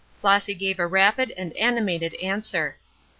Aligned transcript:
Flossy 0.17 0.55
gave 0.55 0.79
a 0.79 0.87
rapid 0.87 1.29
and 1.37 1.53
animated 1.55 2.15
answer. 2.15 2.77